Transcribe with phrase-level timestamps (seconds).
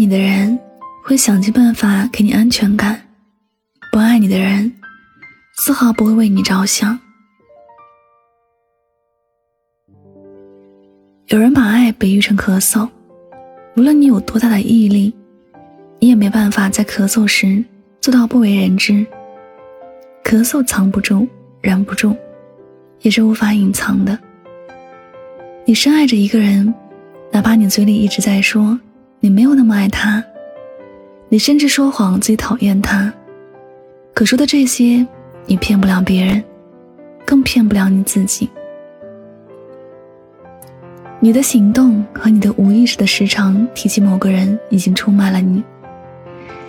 [0.00, 0.58] 你的人
[1.04, 2.98] 会想尽办法给你安全感，
[3.92, 4.72] 不爱你的人
[5.58, 6.98] 丝毫不会为你着想。
[11.26, 12.88] 有人把爱比喻成咳嗽，
[13.76, 15.12] 无论你有多大的毅力，
[15.98, 17.62] 你也没办法在咳嗽时
[18.00, 19.06] 做到不为人知。
[20.24, 21.28] 咳嗽藏不住，
[21.60, 22.16] 忍不住，
[23.02, 24.18] 也是无法隐藏的。
[25.66, 26.72] 你深爱着一个人，
[27.30, 28.80] 哪怕你嘴里一直在说
[29.22, 30.24] 你没有那么爱他，
[31.28, 33.12] 你甚至说谎自己讨厌他，
[34.14, 35.06] 可说的这些，
[35.44, 36.42] 你骗不了别人，
[37.26, 38.48] 更骗不了你自己。
[41.18, 45.62] 你的行动和你的无意识的时常提起某个人，已经出卖了你，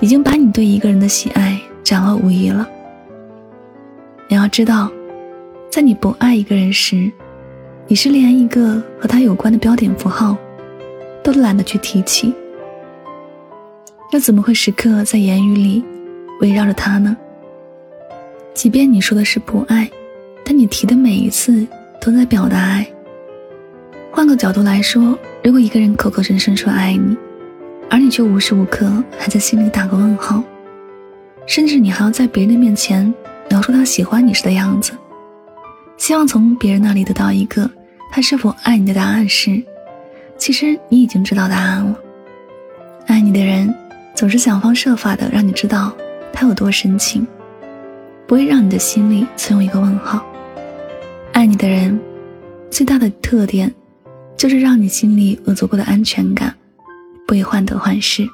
[0.00, 2.68] 已经把你对一个人的喜爱展露无遗了。
[4.26, 4.90] 你要知道，
[5.70, 7.08] 在你不爱一个人时，
[7.86, 10.36] 你是连一个和他有关的标点符号
[11.22, 12.34] 都懒得去提起，
[14.12, 15.84] 又怎么会时刻在言语里
[16.40, 17.16] 围绕着他呢？
[18.54, 19.90] 即便你说的是不爱，
[20.44, 21.66] 但你提的每一次
[22.00, 22.86] 都在表达爱。
[24.10, 27.16] 换个角度来说，如果一个人口口声声说爱你，
[27.88, 30.42] 而你却无时无刻还在心里打个问号，
[31.46, 33.12] 甚至你还要在别人的面前
[33.48, 34.92] 描述他喜欢你时的样子，
[35.96, 37.70] 希望从别人那里得到一个
[38.10, 39.62] 他是否爱你的答案时，
[40.42, 41.96] 其实你已经知道答案了。
[43.06, 43.72] 爱你的人
[44.12, 45.94] 总是想方设法的让你知道
[46.32, 47.24] 他有多深情，
[48.26, 50.20] 不会让你的心里存有一个问号。
[51.32, 51.96] 爱你的人
[52.72, 53.72] 最大的特点。
[54.36, 56.52] 就是让你心里有足够的安全感，
[57.28, 58.28] 不会患得患失。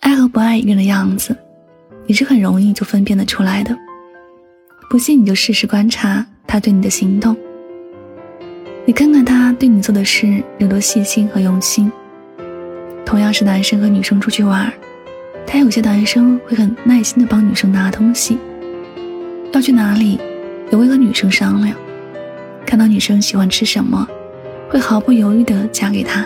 [0.00, 1.36] 爱和不爱一个人的样子，
[2.04, 3.78] 你是很容易就分辨得出来的。
[4.90, 7.36] 不信你就试试观察他对你的行动，
[8.84, 11.90] 你看看他对你做的事有多细心和用心。
[13.06, 14.72] 同样是男生和女生出去玩，
[15.46, 18.38] 他有些男生会很耐心的帮女生拿东西，
[19.52, 20.18] 要去哪里
[20.72, 21.76] 也会和女生商量，
[22.66, 24.06] 看到女生喜欢吃什么。
[24.68, 26.24] 会毫不犹豫的嫁给他，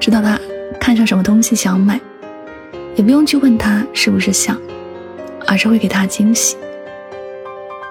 [0.00, 0.40] 知道他
[0.80, 2.00] 看上什么东西想买，
[2.96, 4.58] 也不用去问他是不是想，
[5.46, 6.56] 而是会给他惊喜。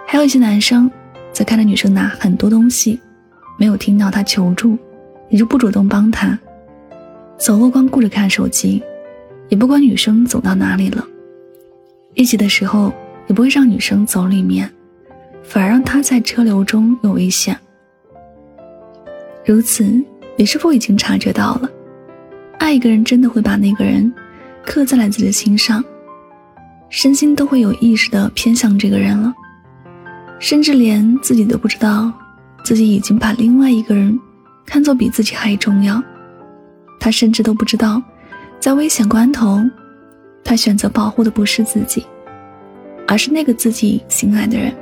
[0.07, 0.89] 还有一些男生，
[1.31, 2.99] 则看着女生拿很多东西，
[3.63, 4.77] 没有听到他求助，
[5.29, 6.37] 也就不主动帮他，
[7.37, 8.83] 走后光顾着看手机，
[9.47, 11.07] 也不管女生走到哪里了。
[12.13, 12.91] 一起的时候
[13.25, 14.69] 也不会让女生走里面，
[15.43, 17.57] 反而让她在车流中有危险。
[19.45, 19.85] 如此，
[20.35, 21.71] 你是否已经察觉到了，
[22.59, 24.13] 爱一个人真的会把那个人
[24.65, 25.81] 刻在了自己的心上，
[26.89, 29.33] 身心都会有意识的偏向这个人了，
[30.37, 32.11] 甚至连自己都不知道，
[32.63, 34.17] 自己已经把另外一个人
[34.65, 36.01] 看作比自己还重要。
[36.99, 38.01] 他甚至都不知道，
[38.59, 39.61] 在危险关头，
[40.43, 42.05] 他选择保护的不是自己，
[43.07, 44.73] 而是那个自己心爱的人，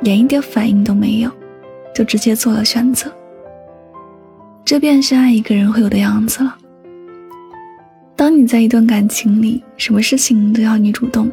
[0.00, 1.30] 连一点反应都没有，
[1.94, 3.12] 就直接做了选择。
[4.64, 6.56] 这便是爱一个人会有的样子了。
[8.16, 11.30] 当你在一段感情里，什么事情都要你主动，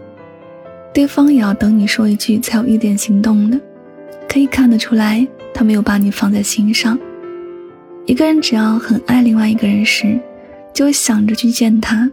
[0.94, 3.60] 对方也要等你说一句才有一点行动的，
[4.30, 7.00] 可以看得出来，他没有把你放在心上。
[8.06, 10.20] 一个人只要很爱另外一个人时，
[10.74, 12.12] 就会想着去见他，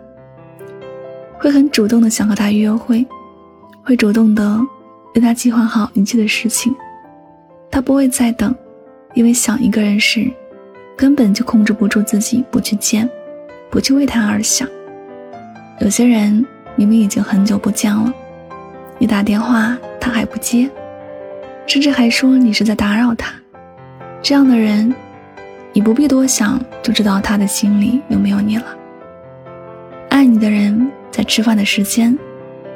[1.39, 3.05] 会很主动的想和他约会，
[3.83, 4.59] 会主动的
[5.17, 6.73] 为他计划好一切的事情。
[7.69, 8.55] 他不会再等，
[9.15, 10.31] 因为想一个人时。
[10.95, 13.09] 根本就控制不住自己，不去见，
[13.71, 14.69] 不去为他而想。
[15.81, 18.13] 有些人明明已经很久不见了，
[18.99, 20.71] 你打电话他还不接，
[21.67, 23.33] 甚至还说你是在打扰他。
[24.21, 24.95] 这样的人，
[25.73, 28.67] 你不必多想就知道他的心里有没有你了。
[30.11, 32.17] 爱你的人在吃饭的时间，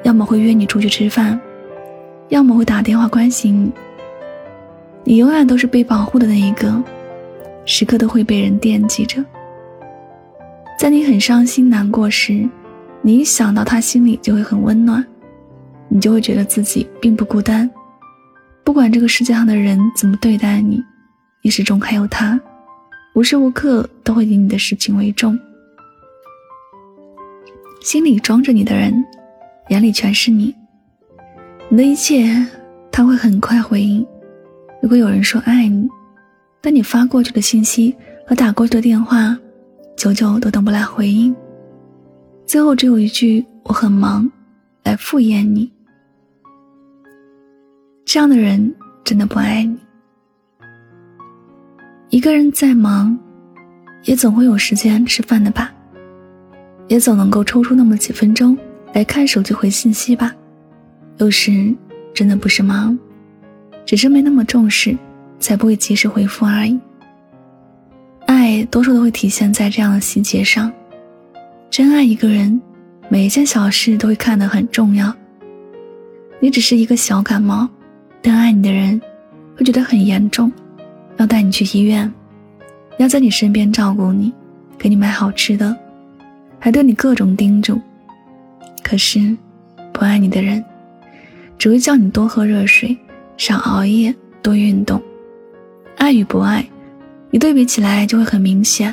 [0.02, 1.38] 要么会约你出去吃饭，
[2.28, 3.72] 要么会打电话关心你。
[5.04, 6.82] 你永远都是被保护的那一个。
[7.68, 9.24] 时刻都会被人惦记着，
[10.78, 12.48] 在你很伤心难过时，
[13.02, 15.04] 你一想到他，心里就会很温暖，
[15.88, 17.68] 你就会觉得自己并不孤单。
[18.66, 20.82] 不管这个世界上的人怎么对待你，
[21.40, 22.38] 你始终还有他，
[23.14, 25.38] 无时无刻都会以你的事情为重。
[27.80, 28.92] 心里装着你的人，
[29.68, 30.52] 眼里全是你，
[31.68, 32.44] 你的一切
[32.90, 34.04] 他会很快回应。
[34.82, 35.88] 如果有人说爱你，
[36.60, 37.94] 但你发过去的信息
[38.26, 39.38] 和打过去的电话，
[39.96, 41.32] 久久都等不来回应，
[42.44, 44.28] 最后只有一句“我很忙”
[44.82, 45.70] 来敷衍你。
[48.06, 48.72] 这样的人
[49.02, 49.76] 真的不爱你。
[52.08, 53.18] 一个人再忙，
[54.04, 55.74] 也总会有时间吃饭的吧？
[56.86, 58.56] 也总能够抽出那么几分钟
[58.92, 60.32] 来看手机回信息吧。
[61.18, 61.74] 有时
[62.14, 62.96] 真的不是忙，
[63.84, 64.96] 只是没那么重视，
[65.40, 66.78] 才不会及时回复而已。
[68.26, 70.72] 爱多数都会体现在这样的细节上。
[71.68, 72.62] 真爱一个人，
[73.08, 75.12] 每一件小事都会看得很重要。
[76.38, 77.68] 你只是一个小感冒，
[78.28, 79.00] 但爱你的人
[79.56, 80.50] 会觉得很严重，
[81.16, 82.12] 要带你去医院，
[82.98, 84.32] 要在你身边照顾你，
[84.76, 85.76] 给你买好吃的，
[86.58, 87.80] 还对你各种叮嘱。
[88.82, 89.36] 可是，
[89.92, 90.64] 不爱你的人。
[91.56, 92.98] 只会叫你多喝热水，
[93.36, 94.12] 少熬夜，
[94.42, 95.00] 多运动。
[95.96, 96.66] 爱与不爱，
[97.30, 98.92] 你对比起来就会很明显。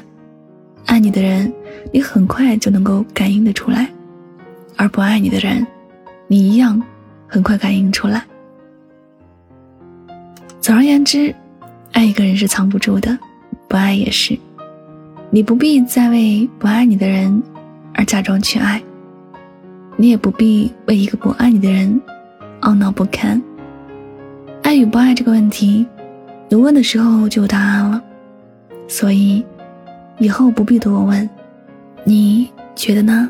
[0.86, 1.52] 爱你的人，
[1.92, 3.88] 你很快就能够感应得出来；
[4.78, 5.66] 而不爱你的人，
[6.28, 6.80] 你一样
[7.28, 8.24] 很快感应出来。
[10.64, 11.36] 总而言之，
[11.92, 13.20] 爱一个人是藏不住的，
[13.68, 14.40] 不爱也是。
[15.30, 17.44] 你不必再为不爱你的人
[17.94, 18.82] 而假装去爱，
[19.98, 22.02] 你也不必为一个不爱你的人。
[22.62, 23.44] 懊恼不堪。
[24.62, 25.86] 爱与不爱这个问题，
[26.48, 28.02] 你问的时候就有答案了，
[28.88, 29.44] 所以
[30.18, 31.30] 以后不必多问。
[32.06, 33.30] 你觉得呢？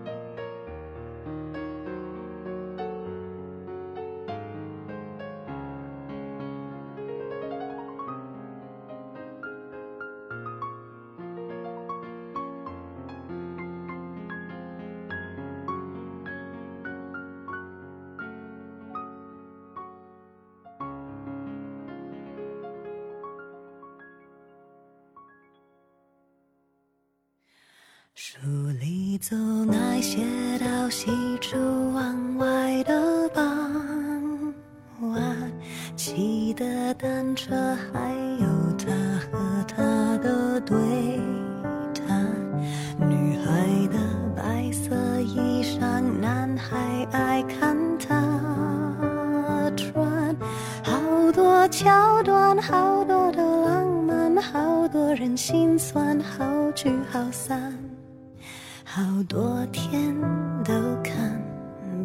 [29.21, 30.17] 里总爱写
[30.57, 31.55] 到西出
[31.93, 34.51] 望外的傍
[35.01, 35.21] 晚，
[35.95, 37.55] 骑的单车，
[37.93, 38.47] 还有
[38.79, 38.91] 他
[39.31, 40.75] 和她的对
[41.93, 42.33] 谈。
[42.97, 43.99] 女孩的
[44.35, 50.35] 白色衣裳，男孩爱看她穿。
[50.83, 57.71] 好多桥段，好多的浪漫，好多人心酸，好聚好散。
[58.93, 60.13] 好多天
[60.65, 61.41] 都看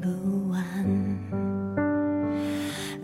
[0.00, 0.62] 不完。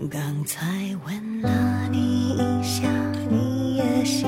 [0.08, 0.64] 刚才
[1.04, 2.88] 吻了你一下，
[3.28, 4.24] 你也喜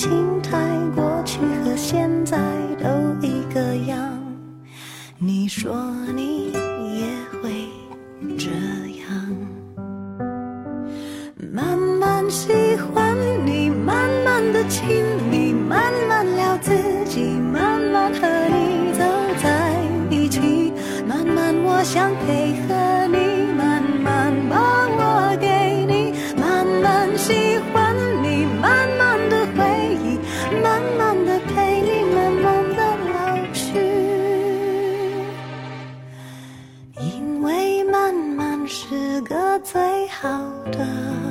[0.00, 0.56] 树和青苔，
[0.96, 2.38] 过去和现在
[2.82, 2.88] 都
[3.20, 3.98] 一个样。
[5.18, 5.74] 你说
[6.16, 7.04] 你也
[7.42, 7.68] 会
[8.38, 8.48] 这
[9.02, 9.06] 样，
[11.52, 13.14] 慢慢喜欢
[13.44, 16.72] 你，慢慢的亲密，慢慢聊自
[17.04, 19.04] 己，慢慢和你走
[19.42, 19.74] 在
[20.08, 20.72] 一起，
[21.06, 22.74] 慢慢我想配合
[23.08, 23.19] 你，
[39.22, 40.28] 个最好
[40.72, 41.29] 的。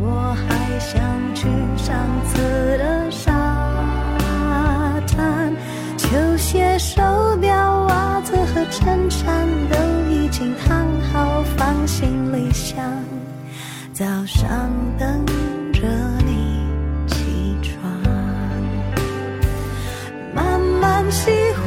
[0.00, 1.00] 我还想
[1.34, 1.94] 去上
[2.26, 2.38] 次
[2.78, 3.30] 的沙
[5.06, 5.52] 滩。
[5.96, 7.02] 球鞋、手
[7.40, 9.76] 表、袜子和衬衫都
[10.10, 12.76] 已经烫好，放行李箱。
[13.92, 15.24] 早上等
[15.72, 15.80] 着
[16.26, 16.66] 你
[17.06, 17.72] 起床。
[20.34, 21.63] 慢慢喜欢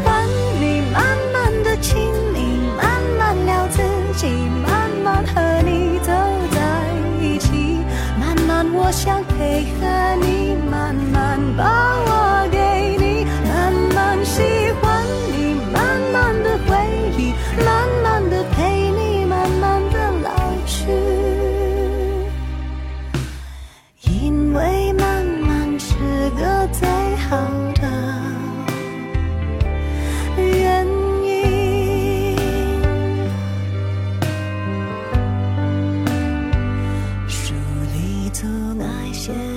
[8.98, 12.27] 想配合你，慢慢把我
[39.28, 39.57] share.